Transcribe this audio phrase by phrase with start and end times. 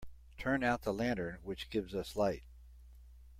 [0.39, 2.41] Turn out the lantern which gives us light.